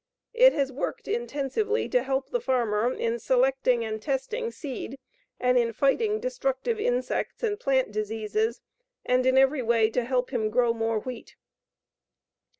[0.33, 4.97] It has worked intensively to help the farmer in selecting and testing seed
[5.39, 8.61] and in fighting destructive insects and plant diseases,
[9.05, 11.35] and in every way to help him grow more wheat.